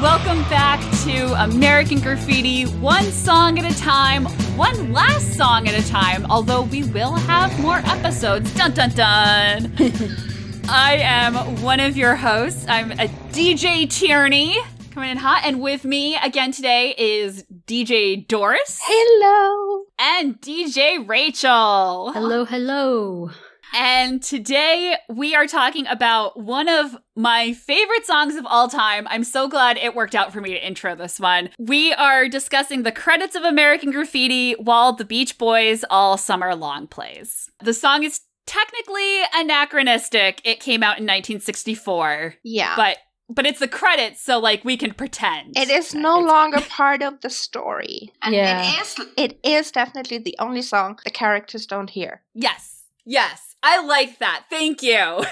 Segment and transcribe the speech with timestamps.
[0.00, 4.24] Welcome back to American Graffiti, one song at a time,
[4.56, 8.54] one last song at a time, although we will have more episodes.
[8.54, 9.72] Dun dun dun!
[10.70, 12.64] I am one of your hosts.
[12.68, 14.56] I'm a DJ Tierney,
[14.92, 18.80] coming in hot, and with me again today is DJ Doris.
[18.82, 19.84] Hello!
[19.98, 22.12] And DJ Rachel.
[22.12, 23.30] Hello, hello.
[23.74, 29.06] And today we are talking about one of my favorite songs of all time.
[29.08, 31.50] I'm so glad it worked out for me to intro this one.
[31.58, 36.86] We are discussing the credits of American Graffiti while the Beach Boys All Summer Long
[36.86, 37.48] plays.
[37.62, 40.40] The song is technically anachronistic.
[40.44, 42.34] It came out in 1964.
[42.42, 42.74] Yeah.
[42.76, 42.98] But
[43.32, 45.56] but it's the credits, so like we can pretend.
[45.56, 48.12] it is no longer part of the story.
[48.22, 48.60] And Yeah.
[48.74, 52.22] it is it is definitely the only song the characters don't hear.
[52.34, 52.82] Yes.
[53.06, 53.49] Yes.
[53.62, 54.44] I like that.
[54.48, 54.96] Thank you.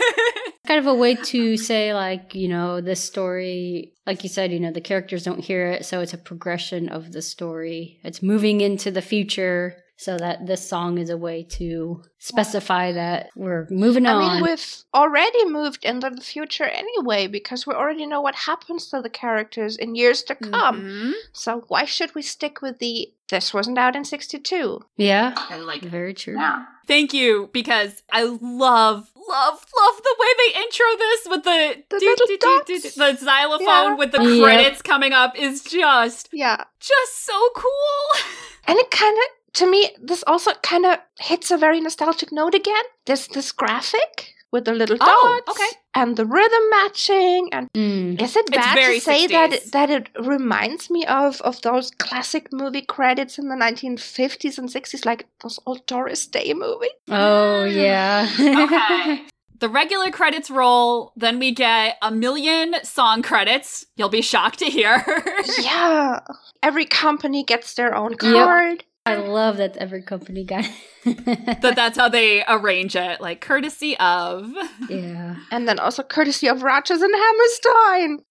[0.67, 4.61] Kind of a way to say, like, you know, this story, like you said, you
[4.61, 8.01] know, the characters don't hear it, so it's a progression of the story.
[8.05, 13.31] It's moving into the future, so that this song is a way to specify that
[13.35, 14.35] we're moving I on.
[14.35, 19.03] mean, we've already moved into the future anyway because we already know what happens to
[19.03, 20.83] the characters in years to come.
[20.83, 21.13] Mhm.
[21.33, 24.81] So why should we stick with the this wasn't out in 62?
[24.97, 25.89] yeah, I like it.
[25.91, 26.37] very true.
[26.37, 26.65] Yeah.
[26.87, 31.99] Thank you, because I love, love, love the way they intro this with the The
[31.99, 33.95] do, do, do, do, do, the xylophone Yeah.
[33.95, 34.43] with the Yep.
[34.45, 36.63] credits coming up is just, Yeah.
[36.81, 38.07] just so cool.
[38.69, 39.25] And it kind of
[39.59, 42.85] to me this also kind of hits a very nostalgic note again.
[43.07, 45.73] There's this graphic with the little dots Oh, okay.
[45.95, 48.21] and the rhythm matching and Mm.
[48.23, 49.55] Is it bad to say that 60s.
[49.57, 54.69] it, that it reminds me of of those classic movie credits in the 1950s and
[54.71, 56.97] 60s, like those old Doris Day movies?
[57.09, 58.27] Oh, yeah.
[58.39, 59.23] okay
[59.61, 63.85] The regular credits roll, then we get a million song credits.
[63.97, 65.05] You'll be shocked to hear.
[65.61, 66.21] yeah,
[66.63, 68.85] every company gets their own card.
[69.09, 70.65] I love that every company got
[71.05, 74.53] that that's how they arrange it, like courtesy of.
[74.89, 75.37] Yeah.
[75.51, 78.19] And then also courtesy of Rodgers and Hammerstein.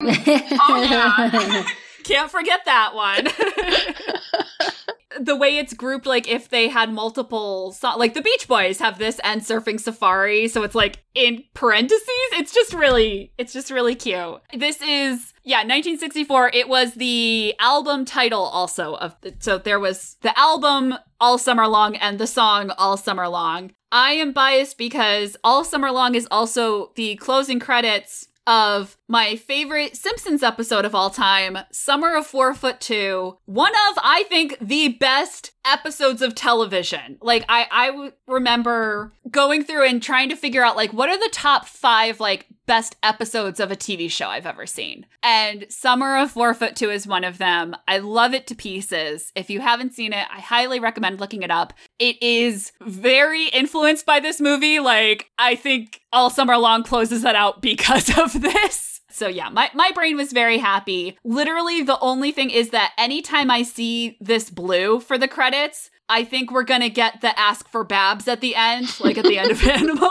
[0.60, 1.66] oh yeah.
[2.04, 3.28] Can't forget that one.
[5.20, 8.98] the way it's grouped, like if they had multiple, so- like the Beach Boys have
[8.98, 12.08] this and Surfing Safari, so it's like in parentheses.
[12.32, 14.40] It's just really, it's just really cute.
[14.54, 16.50] This is, yeah, 1964.
[16.54, 21.66] It was the album title also of, the, so there was the album All Summer
[21.66, 23.72] Long and the song All Summer Long.
[23.90, 29.94] I am biased because All Summer Long is also the closing credits of my favorite
[29.94, 33.36] Simpsons episode of all time, Summer of Four Foot Two.
[33.44, 37.18] One of, I think, the best episodes of television.
[37.20, 41.28] Like, I, I remember going through and trying to figure out, like, what are the
[41.30, 45.06] top five, like, best episodes of a TV show I've ever seen.
[45.24, 47.74] And Summer of Four Foot Two is one of them.
[47.88, 49.32] I love it to pieces.
[49.34, 51.72] If you haven't seen it, I highly recommend looking it up.
[51.98, 54.78] It is very influenced by this movie.
[54.78, 59.00] Like, I think All Summer Long closes that out because of this.
[59.10, 61.18] So yeah, my, my brain was very happy.
[61.24, 66.24] Literally, the only thing is that anytime I see this blue for the credits, I
[66.24, 69.50] think we're gonna get the ask for Babs at the end, like at the end
[69.50, 70.10] of Animal.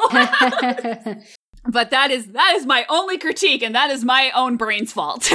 [1.65, 5.31] but that is that is my only critique, and that is my own brain's fault.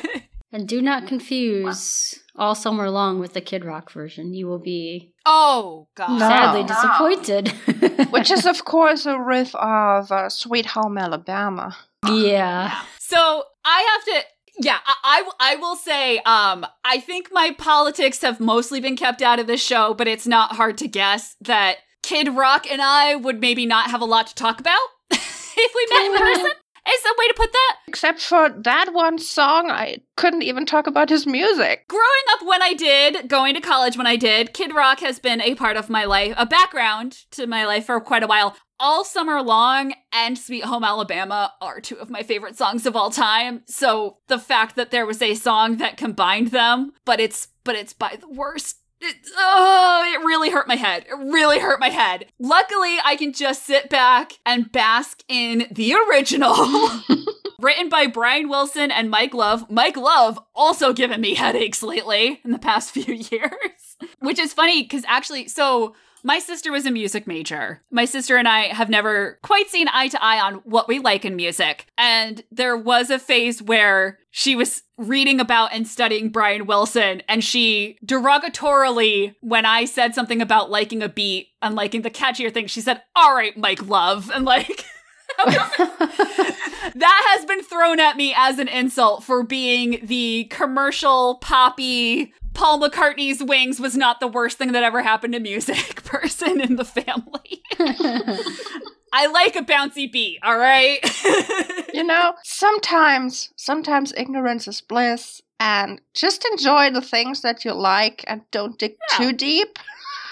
[0.52, 4.34] and do not confuse All Summer Long with the Kid Rock version.
[4.34, 6.10] You will be oh god.
[6.10, 6.18] No.
[6.18, 8.10] sadly disappointed.
[8.10, 11.76] Which is, of course, a riff of uh, Sweet Home Alabama.
[12.06, 12.82] yeah.
[12.98, 14.26] So I have to.
[14.58, 19.38] Yeah, I I will say, um, I think my politics have mostly been kept out
[19.38, 23.38] of this show, but it's not hard to guess that Kid Rock and I would
[23.40, 24.78] maybe not have a lot to talk about
[25.56, 26.52] if we met in person.
[26.88, 27.76] Is a way to put that?
[27.88, 31.88] Except for that one song, I couldn't even talk about his music.
[31.88, 35.40] Growing up when I did, going to college when I did, Kid Rock has been
[35.40, 38.56] a part of my life, a background to my life for quite a while.
[38.78, 43.10] All Summer Long and Sweet Home Alabama are two of my favorite songs of all
[43.10, 43.62] time.
[43.66, 47.94] So the fact that there was a song that combined them, but it's but it's
[47.94, 51.04] by the worst it, oh, it really hurt my head.
[51.08, 52.26] It really hurt my head.
[52.38, 56.54] Luckily, I can just sit back and bask in the original.
[57.58, 59.70] Written by Brian Wilson and Mike Love.
[59.70, 63.96] Mike Love also given me headaches lately in the past few years.
[64.20, 67.82] Which is funny because actually, so my sister was a music major.
[67.90, 71.24] My sister and I have never quite seen eye to eye on what we like
[71.24, 71.86] in music.
[71.96, 77.42] And there was a phase where she was reading about and studying Brian Wilson, and
[77.44, 82.66] she derogatorily, when I said something about liking a beat and liking the catchier thing,
[82.66, 84.30] she said, All right, Mike Love.
[84.32, 84.84] And like,
[85.36, 92.80] that has been thrown at me as an insult for being the commercial poppy Paul
[92.80, 96.86] McCartney's Wings was not the worst thing that ever happened to music person in the
[96.86, 97.62] family.
[99.12, 100.98] I like a bouncy beat, all right?
[101.94, 108.24] you know, sometimes sometimes ignorance is bliss and just enjoy the things that you like
[108.26, 109.18] and don't dig Yeah.
[109.18, 109.78] too deep.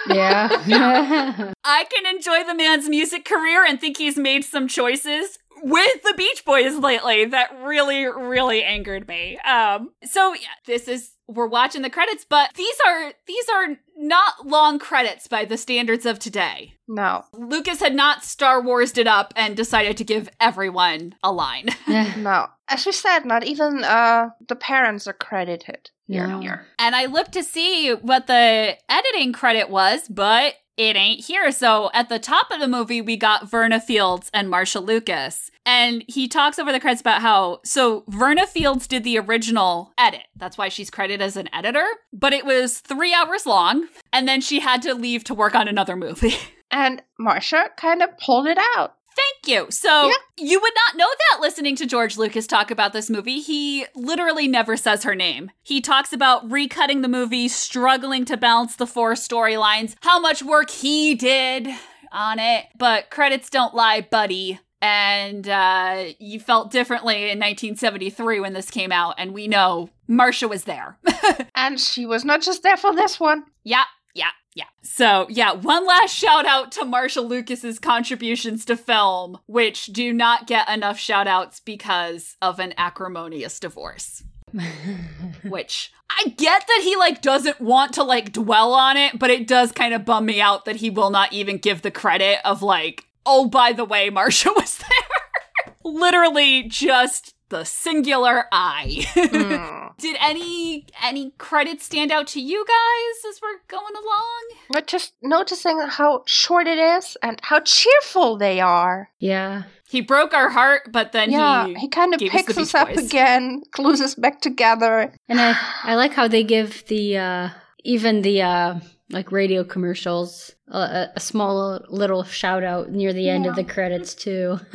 [0.09, 0.49] yeah.
[1.65, 6.13] I can enjoy the man's music career and think he's made some choices with the
[6.17, 9.39] Beach Boys lately that really, really angered me.
[9.39, 14.47] Um, so yeah, this is we're watching the credits, but these are these are not
[14.47, 16.75] long credits by the standards of today.
[16.87, 21.69] No, Lucas had not Star Warsed it up and decided to give everyone a line.
[21.89, 22.49] no.
[22.69, 26.41] As we said, not even uh, the parents are credited here.
[26.41, 26.67] Here.
[26.79, 31.51] And I looked to see what the editing credit was, but it ain't here.
[31.53, 35.51] So at the top of the movie, we got Verna Fields and Marsha Lucas.
[35.67, 40.25] And he talks over the credits about how, so Verna Fields did the original edit.
[40.37, 43.89] That's why she's credited as an editor, but it was three hours long.
[44.13, 46.35] And then she had to leave to work on another movie.
[46.71, 48.97] And Marsha kind of pulled it out.
[49.17, 49.67] Thank you.
[49.71, 50.15] So Yeah.
[50.39, 53.41] you would not know that listening to George Lucas talk about this movie.
[53.41, 55.51] He literally never says her name.
[55.63, 60.71] He talks about recutting the movie, struggling to balance the four storylines, how much work
[60.71, 61.69] he did
[62.13, 62.67] on it.
[62.79, 64.61] But credits don't lie, buddy.
[64.83, 70.49] And uh, you felt differently in 1973 when this came out, and we know Marsha
[70.49, 70.99] was there.
[71.57, 73.45] And she was not just there for this one.
[73.63, 73.85] Yeah,
[74.15, 74.67] yeah, yeah.
[74.83, 80.47] So, yeah, one last shout out to Marsha Lucas's contributions to film, which do not
[80.47, 84.23] get enough shout outs because of an acrimonious divorce.
[85.43, 89.49] Which I get that he like doesn't want to like dwell on it, but it
[89.49, 92.63] does kind of bum me out that he will not even give the credit of
[92.63, 95.73] like, oh, by the way, Marsha was there.
[95.83, 99.07] Literally just the singular I.
[99.15, 99.89] Hmm.
[99.99, 104.43] Did any any credits stand out to you guys as we're going along?
[104.71, 109.11] But just noticing how short it is and how cheerful they are.
[109.19, 109.65] yeah.
[109.89, 112.63] He broke our heart, but then yeah, he he kind of gave us picks the
[112.63, 115.13] us up again, glues us back together.
[115.29, 115.55] And I,
[115.85, 117.49] I like how they give the uh
[117.85, 118.81] even the uh
[119.15, 124.15] like radio commercials a, a small little shout out near the end of the credits
[124.15, 124.59] too.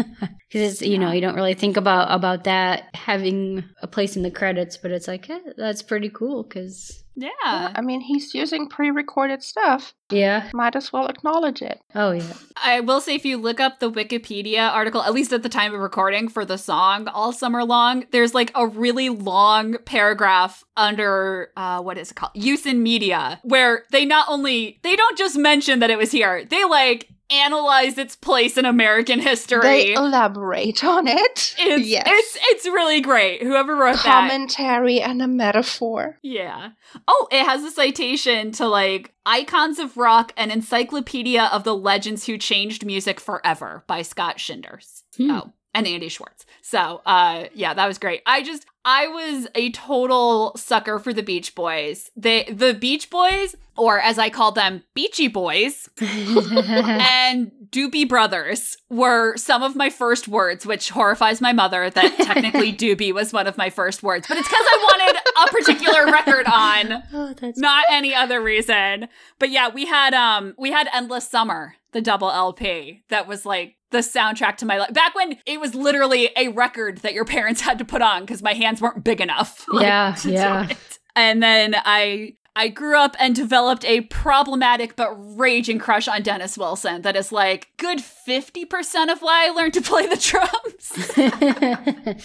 [0.50, 4.24] Because it's, you know you don't really think about about that having a place in
[4.24, 7.72] the credits but it's like eh, that's pretty cool because yeah.
[7.76, 9.94] I mean, he's using pre-recorded stuff.
[10.12, 11.80] yeah Might as well acknowledge it.
[11.96, 12.34] oh yeah
[12.64, 15.74] I will say if you look up the Wikipedia article, at least at the time
[15.74, 21.52] of recording for the song all summer long, there's like a really long paragraph under
[21.56, 22.32] uh what is it called?
[22.36, 26.46] Use in media, where they not only they don't just mention that it was here,
[26.46, 29.62] they like analyze its place in American history.
[29.62, 31.56] They elaborate on it.
[31.60, 32.04] it's, yes.
[32.08, 33.44] it's it's really great.
[33.44, 36.18] Whoever wrote that commentary and a metaphor.
[36.22, 36.72] Yeah.
[37.08, 42.26] Oh, it has a citation to like Icons of Rock, an encyclopedia of the legends
[42.26, 45.04] who changed music forever by Scott Schinders.
[45.18, 45.32] Hmm.
[45.32, 46.46] Oh, and Andy Schwartz.
[46.62, 48.22] So, uh, yeah, that was great.
[48.26, 52.10] I just, I was a total sucker for the Beach Boys.
[52.16, 59.38] They, the Beach Boys, or as I call them, Beachy Boys, and Doobie Brothers were
[59.38, 63.58] some of my first words, which horrifies my mother that technically Doobie was one of
[63.58, 64.28] my first words.
[64.28, 69.08] But it's because I wanted a particular record on, oh not any other reason.
[69.40, 73.76] But yeah, we had um we had Endless Summer, the double LP, that was like
[73.92, 74.94] the soundtrack to my life.
[74.94, 78.42] Back when it was literally a record that your parents had to put on because
[78.44, 79.66] my hands weren't big enough.
[79.68, 80.68] like, Yeah, yeah.
[81.16, 86.58] And then I I grew up and developed a problematic but raging crush on Dennis
[86.58, 91.08] Wilson that is like good 50% of why I learned to play the drums.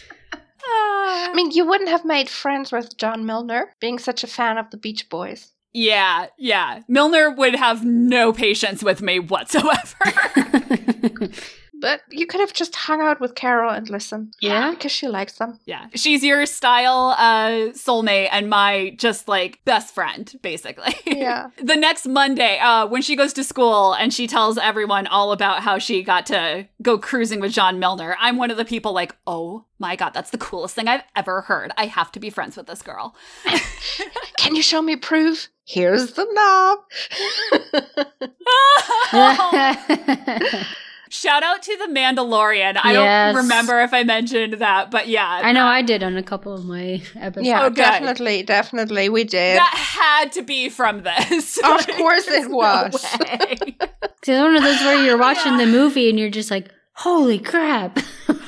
[0.69, 1.29] Ah.
[1.29, 4.69] I mean, you wouldn't have made friends with John Milner, being such a fan of
[4.69, 5.53] the Beach Boys.
[5.73, 6.81] yeah, yeah.
[6.89, 9.95] Milner would have no patience with me whatsoever.
[11.79, 14.35] But you could have just hung out with Carol and listened.
[14.41, 14.71] Yeah?
[14.71, 15.59] Because she likes them.
[15.65, 15.87] yeah.
[15.95, 20.95] She's your style uh soulmate and my just like best friend basically.
[21.05, 21.49] Yeah.
[21.63, 25.61] the next Monday, uh, when she goes to school and she tells everyone all about
[25.61, 29.15] how she got to go cruising with John Milner, I'm one of the people like,
[29.25, 31.71] oh my god, that's the coolest thing I've ever heard.
[31.77, 33.15] I have to be friends with this girl.
[34.37, 35.49] Can you show me proof?
[35.65, 36.79] Here's the knob.
[41.09, 42.77] Shout out to the Mandalorian.
[42.83, 43.33] I Yes.
[43.35, 45.41] don't remember if I mentioned that, but yeah.
[45.43, 47.47] I know I did on a couple of my episodes.
[47.47, 49.57] yeah, Oh, definitely, definitely, we did.
[49.57, 51.57] that had to be from this.
[51.57, 53.17] Of course it No was.
[53.21, 53.77] way.
[54.19, 57.97] It's one of those where you're watching the movie and you're just like, Holy crap!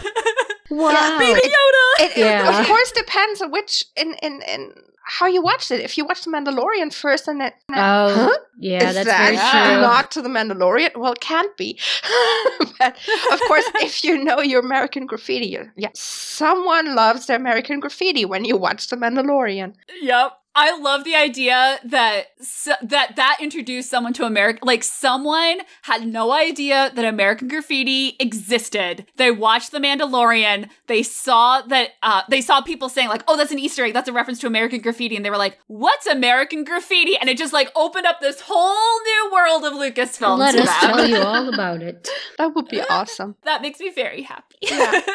[0.69, 1.17] wow.
[1.19, 2.05] Baby Yoda.
[2.05, 2.59] It, it Yeah.
[2.61, 4.73] of course depends on which in in in
[5.03, 5.81] how you watched it.
[5.81, 8.37] If you watched The Mandalorian first and then Oh, Huh?
[8.59, 9.81] yeah, Is that's that very true.
[9.81, 10.95] not to the Mandalorian?
[10.95, 11.79] Well, it can't be.
[12.79, 12.95] but
[13.31, 18.45] of course, if you know your American graffiti, yeah, someone loves the American graffiti when
[18.45, 19.73] you watch the Mandalorian.
[20.01, 20.38] Yep.
[20.61, 24.59] I love the idea that s that that introduced someone to America.
[24.63, 29.05] Like someone had no idea that American Graffiti existed.
[29.15, 30.69] They watched The Mandalorian.
[30.87, 33.93] They saw that uh, they saw people saying like, "Oh, that's an Easter egg.
[33.93, 37.37] That's a reference to American Graffiti," and they were like, "What's American Graffiti?" And it
[37.37, 40.91] just like opened up this whole new world of Lucasfilm Let to us them.
[40.91, 42.09] tell you all about it.
[42.37, 43.35] That would be awesome.
[43.43, 44.57] that makes me very happy.
[44.61, 44.99] Yeah.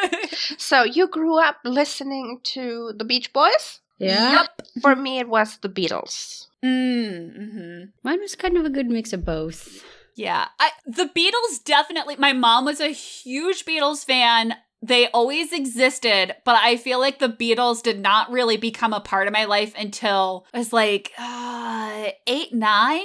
[0.57, 3.79] So you grew up listening to the Beach Boys.
[3.97, 4.31] Yeah.
[4.31, 4.61] Yep.
[4.81, 6.47] For me, it was the Beatles.
[6.63, 7.83] Mm-hmm.
[8.03, 9.83] Mine was kind of a good mix of both.
[10.15, 10.47] Yeah.
[10.59, 14.55] I the Beatles definitely my mom was a huge Beatles fan.
[14.81, 19.25] They always existed, but I feel like the Beatles did not really become a part
[19.25, 23.01] of my life until I was like uh, eight, nine,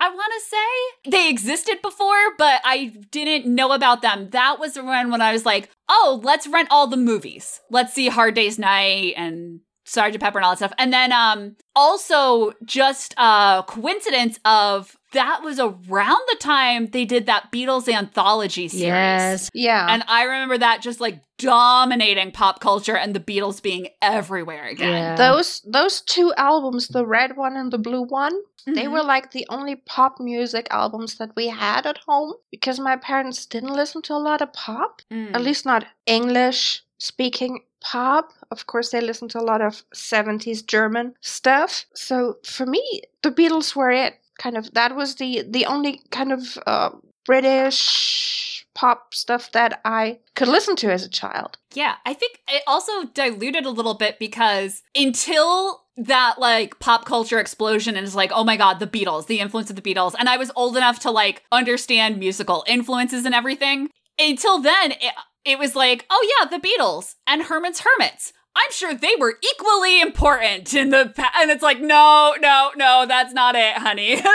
[0.00, 1.10] I want to say.
[1.10, 4.30] They existed before, but I didn't know about them.
[4.30, 7.60] That was when, when I was like, oh, let's rent all the movies.
[7.70, 10.72] Let's see Hard Day's Night and Sergeant Pepper and all that stuff.
[10.78, 17.26] And then um also just a coincidence of that was around the time they did
[17.26, 18.82] that Beatles anthology series.
[18.82, 19.50] Yes.
[19.54, 19.86] Yeah.
[19.88, 24.88] And I remember that just like dominating pop culture and the Beatles being everywhere again.
[24.92, 25.14] Yeah.
[25.16, 28.34] those those two albums, the red one and the blue one,
[28.66, 28.92] they Mhm.
[28.92, 33.46] were like the only pop music albums that we had at home because my parents
[33.46, 35.34] didn't listen to a lot of pop, Mm.
[35.34, 38.32] at least not English speaking pop.
[38.50, 41.84] Of course, they listened to a lot of 70s German stuff.
[41.94, 44.14] So for me, the Beatles were it.
[44.38, 46.90] Kind of that was the the only kind of uh,
[47.24, 51.56] British pop stuff that I could listen to as a child.
[51.72, 57.38] Yeah, I think it also diluted a little bit because until that like pop culture
[57.38, 60.28] explosion and it's like, oh my god, the Beatles, the influence of the Beatles, and
[60.28, 63.90] I was old enough to like understand musical influences and everything.
[64.18, 68.32] Until then, it, it was like, oh yeah, the Beatles and Herman's Hermits.
[68.56, 71.34] I'm sure they were equally important in the past.
[71.40, 74.20] and it's like, no, no, no, that's not it, honey.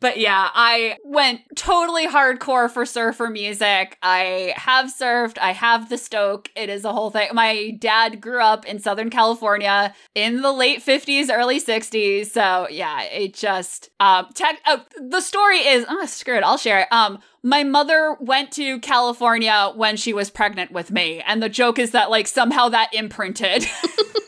[0.00, 3.98] But yeah, I went totally hardcore for surfer music.
[4.02, 6.50] I have surfed, I have the stoke.
[6.56, 7.28] It is a whole thing.
[7.34, 12.26] My dad grew up in Southern California in the late 50s, early 60s.
[12.26, 16.80] So yeah, it just um tech oh, the story is oh screw it, I'll share
[16.80, 16.88] it.
[16.90, 21.78] Um my mother went to California when she was pregnant with me, and the joke
[21.78, 23.66] is that like somehow that imprinted.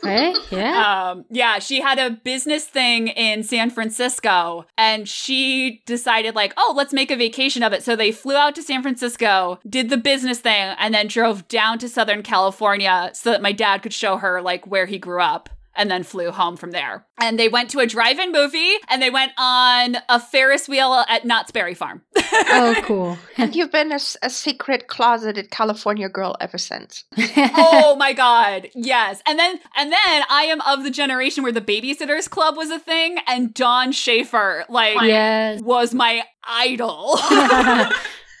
[0.03, 0.35] Right?
[0.51, 1.11] Yeah.
[1.11, 6.73] Um, yeah, she had a business thing in San Francisco and she decided, like, oh,
[6.75, 7.83] let's make a vacation of it.
[7.83, 11.79] So they flew out to San Francisco, did the business thing, and then drove down
[11.79, 15.49] to Southern California so that my dad could show her, like, where he grew up.
[15.75, 17.05] And then flew home from there.
[17.19, 21.03] And they went to a drive in movie and they went on a Ferris wheel
[21.07, 22.01] at Knott's Berry Farm.
[22.17, 23.17] oh, cool.
[23.37, 27.03] And you've been a secret closeted California girl ever since.
[27.37, 31.61] oh my god yes and then and then i am of the generation where the
[31.61, 35.61] babysitters club was a thing and Dawn Schafer like yes.
[35.61, 37.17] was my idol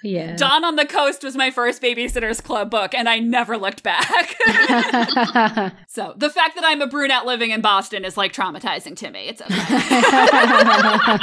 [0.03, 0.35] yeah.
[0.35, 4.35] Dawn on the Coast was my first Babysitters Club book, and I never looked back.
[5.87, 9.29] so the fact that I'm a brunette living in Boston is like traumatizing to me.
[9.29, 9.51] It's okay.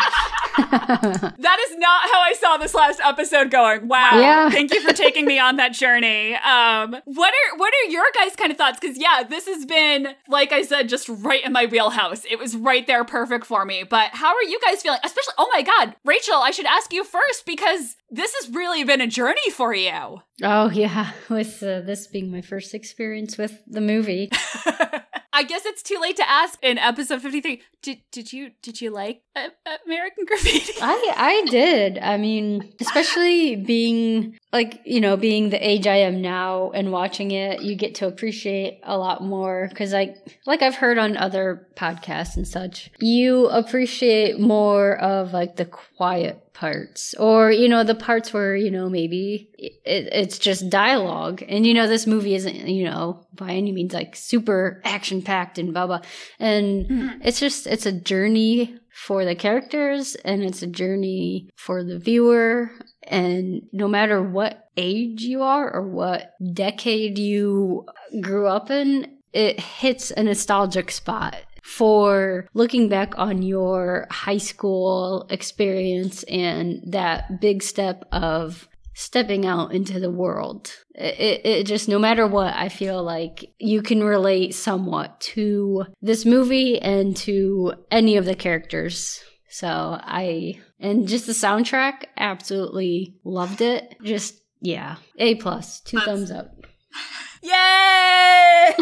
[0.57, 3.89] that is not how I saw this last episode going.
[3.89, 4.19] Wow.
[4.21, 4.51] Yeah.
[4.51, 6.35] Thank you for taking me on that journey.
[6.35, 8.79] Um, what are what are your guys' kind of thoughts?
[8.81, 12.25] Because yeah, this has been, like I said, just right in my wheelhouse.
[12.31, 13.85] It was right there, perfect for me.
[13.85, 15.01] But how are you guys feeling?
[15.05, 19.01] Especially, oh my god, Rachel, I should ask you first because this has really been
[19.01, 20.21] a journey for you.
[20.43, 21.13] oh, yeah.
[21.29, 24.31] With uh, this being my first experience with the movie.
[25.33, 27.63] I guess it's too late to ask in episode 53.
[27.83, 29.49] Did did you did you like uh,
[29.87, 30.73] American Graffiti?
[30.83, 31.99] I I did.
[31.99, 37.31] I mean, especially being like, you know, being the age I am now and watching
[37.31, 41.69] it, you get to appreciate a lot more cuz like like I've heard on other
[41.77, 47.95] podcasts and such, you appreciate more of like the quiet parts or you know the
[47.95, 51.43] parts where you know maybe it, it's just dialogue.
[51.49, 55.59] And you know this movie isn't you know by any means like super action packed
[55.59, 56.03] and blah blah.
[56.39, 57.23] And mm-hmm.
[57.23, 62.71] it's just it's a journey for the characters and it's a journey for the viewer.
[63.05, 67.87] And no matter what age you are or what decade you
[68.21, 71.37] grew up in it hits a nostalgic spot
[71.71, 79.73] for looking back on your high school experience and that big step of stepping out
[79.73, 80.73] into the world.
[80.97, 86.27] It, it, just, no matter what, I feel like you can relate somewhat to this
[86.27, 89.23] movie and to any of the characters.
[89.49, 93.95] So I, and just the soundtrack, absolutely loved it.
[94.03, 96.51] Just, yeah, A plus, two thumbs up.
[97.43, 98.73] Yay!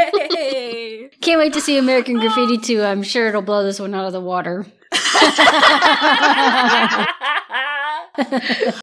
[1.21, 2.21] Can't wait to see American oh.
[2.21, 2.83] Graffiti 2.
[2.83, 4.67] I'm sure it'll blow this one out of the water.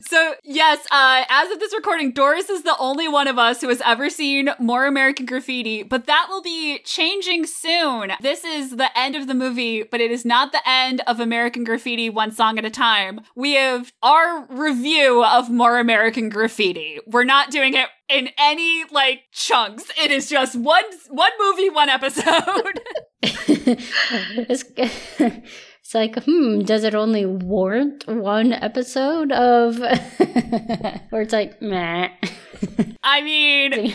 [0.00, 3.68] So yes, uh, as of this recording, Doris is the only one of us who
[3.68, 8.12] has ever seen more American Graffiti, but that will be changing soon.
[8.20, 11.64] This is the end of the movie, but it is not the end of American
[11.64, 13.20] Graffiti one song at a time.
[13.34, 16.98] We have our review of more American Graffiti.
[17.06, 19.84] We're not doing it in any like chunks.
[20.00, 22.80] It is just one one movie, one episode.
[25.86, 29.80] it's, like, hmm, does it only warrant one episode of.
[31.12, 32.08] or it's like, meh.
[33.04, 33.94] I mean,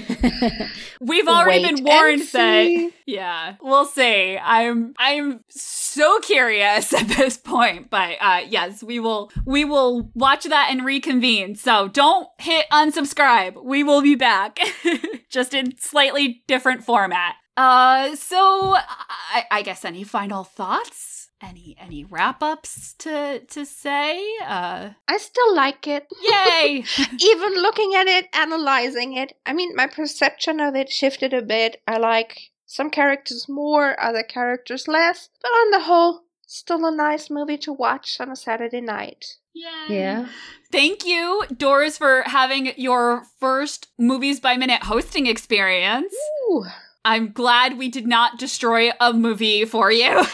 [1.02, 2.92] we've already wait been warned that.
[3.06, 4.38] Yeah, we'll see.
[4.38, 10.46] I'm I'm so curious at this point, but uh yes, we will we will watch
[10.46, 11.56] that and reconvene.
[11.56, 13.62] So don't hit unsubscribe.
[13.62, 14.60] We will be back,
[15.30, 17.36] just in slightly different format.
[17.58, 21.11] Uh, so I, I guess any final thoughts?
[21.42, 24.24] Any any wrap ups to to say?
[24.46, 26.08] Uh, I still like it.
[26.22, 26.84] yay!
[27.20, 29.34] Even looking at it, analyzing it.
[29.46, 31.82] I mean, my perception of it shifted a bit.
[31.88, 35.30] I like some characters more, other characters less.
[35.42, 39.38] But on the whole, still a nice movie to watch on a Saturday night.
[39.54, 40.28] yeah.
[40.72, 46.14] Thank you, Doris, for having your first movies by minute hosting experience.
[46.50, 46.66] Ooh.
[47.04, 50.24] I'm glad we did not destroy a movie for you.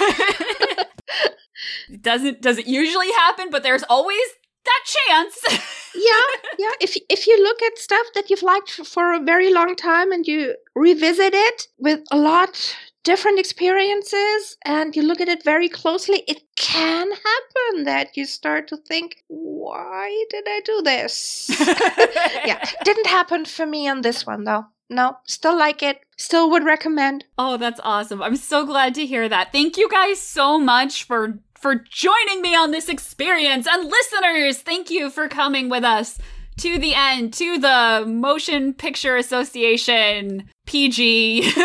[1.89, 4.27] it doesn't doesn't usually happen, but there's always
[4.65, 5.37] that chance.
[5.95, 6.71] yeah, yeah.
[6.81, 10.27] If if you look at stuff that you've liked for a very long time and
[10.27, 16.23] you revisit it with a lot different experiences and you look at it very closely,
[16.27, 21.49] it can happen that you start to think, "Why did I do this?"
[22.45, 24.65] yeah, didn't happen for me on this one though.
[24.89, 25.99] No, still like it.
[26.17, 27.25] Still would recommend.
[27.37, 28.21] Oh, that's awesome.
[28.23, 29.51] I'm so glad to hear that.
[29.51, 33.67] Thank you guys so much for for joining me on this experience.
[33.69, 36.19] And listeners, thank you for coming with us
[36.57, 41.41] to the end, to the Motion Picture Association PG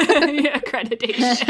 [0.55, 1.45] accreditation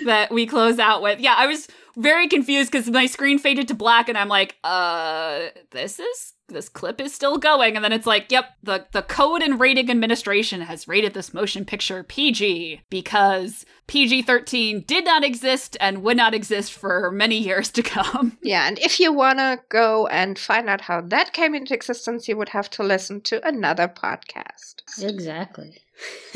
[0.04, 1.20] that we close out with.
[1.20, 5.46] Yeah, I was very confused because my screen faded to black and I'm like, uh,
[5.70, 9.42] this is this clip is still going and then it's like yep the the code
[9.42, 16.02] and rating administration has rated this motion picture pg because pg-13 did not exist and
[16.02, 20.06] would not exist for many years to come Yeah, and if you want to go
[20.06, 23.88] and find out how that came into existence, you would have to listen to another
[23.88, 24.82] podcast.
[25.02, 25.78] exactly.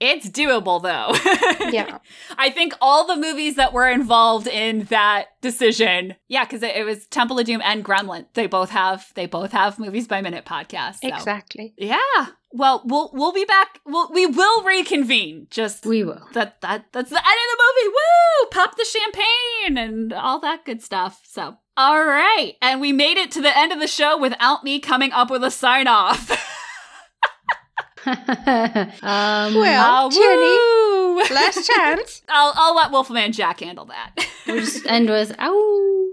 [0.00, 1.98] it's doable though Yeah.
[2.36, 6.84] i think all the movies that were involved in that decision yeah because it, it
[6.84, 10.44] was temple of doom and gremlin they both have they both have movies by minute
[10.44, 11.08] podcasts so.
[11.08, 11.72] Exactly.
[11.78, 16.26] yeah well we'll we'll be back we'll, we will reconvene just we will.
[16.32, 17.88] that that that's the end of the movie.
[17.94, 18.48] Woo!
[18.50, 21.20] Pop the champagne and all that good stuff.
[21.24, 24.78] So, all right, and we made it to the end of the show without me
[24.80, 26.30] coming up with a sign off.
[28.06, 32.22] um, Well, Jenny, last chance.
[32.28, 34.12] I'll I'll let Wolfman Jack handle that.
[34.46, 36.05] we'll just end with ow.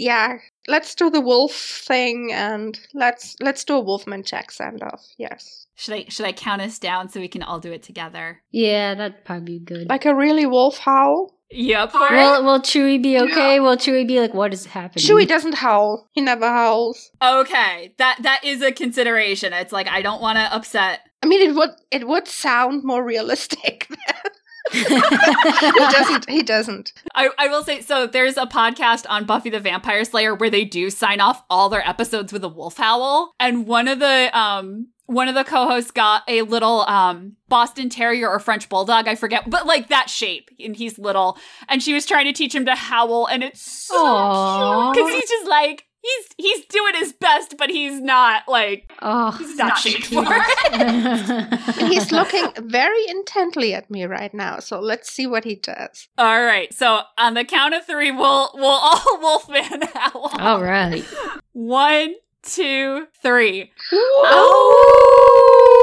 [0.00, 5.04] Yeah, let's do the wolf thing and let's let's do a Wolfman Jack send off.
[5.18, 5.66] Yes.
[5.74, 8.40] should I should I count us down so we can all do it together?
[8.50, 9.90] Yeah, that'd probably be good.
[9.90, 11.34] Like a really wolf howl.
[11.50, 11.92] Yep.
[11.92, 13.60] For will, will Chewie be okay?
[13.60, 15.04] Will Chewie be like, what is happening?
[15.04, 16.08] Chewie doesn't howl.
[16.12, 17.10] He never howls.
[17.22, 19.52] Okay, that that is a consideration.
[19.52, 21.00] It's like I don't want to upset.
[21.22, 23.86] I mean it would it would sound more realistic.
[24.72, 26.92] he doesn't he doesn't.
[27.14, 30.64] I, I will say so there's a podcast on Buffy the Vampire Slayer where they
[30.64, 33.34] do sign off all their episodes with a wolf howl.
[33.40, 38.28] And one of the um one of the co-hosts got a little um Boston Terrier
[38.28, 40.50] or French Bulldog, I forget, but like that shape.
[40.60, 41.36] And he's little.
[41.68, 44.92] And she was trying to teach him to howl, and it's so Aw.
[44.92, 45.04] cute.
[45.04, 49.56] Because he's just like he's he's doing his best, but he's not like oh, he's
[49.56, 51.60] not shaped for it.
[51.90, 54.58] He's looking very intently at me right now.
[54.60, 56.08] So let's see what he does.
[56.18, 56.72] All right.
[56.72, 60.30] So on the count of three, we'll we'll all wolfman howl.
[60.38, 61.04] All right.
[61.52, 63.72] One, two, three.
[63.92, 65.76] Oh!